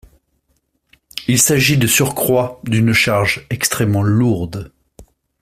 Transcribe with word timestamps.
Il 1.27 1.39
s’agit 1.39 1.77
de 1.77 1.85
surcroît 1.85 2.59
d’une 2.63 2.91
charge 2.91 3.45
extrêmement 3.51 4.01
lourde. 4.01 4.71